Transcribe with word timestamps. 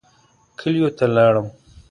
کلیو 0.59 0.89
ته 0.97 1.05
لاړم. 1.15 1.47